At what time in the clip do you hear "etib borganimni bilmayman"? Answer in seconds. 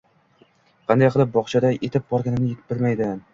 1.89-3.23